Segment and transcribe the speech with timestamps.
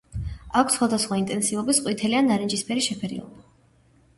[0.61, 3.45] აქვთ სხვადასხვა ინტენსივობის ყვითელი ან ნარინჯისფერი შეფერილობა.